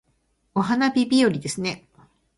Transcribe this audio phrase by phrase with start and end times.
[0.55, 1.87] お花見日和ですね